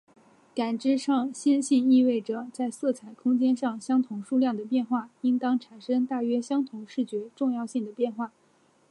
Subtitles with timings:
[0.55, 8.31] 感知上线性意味着在色彩空间上相同数量的变化应当产生大约相同视觉重要性的变化。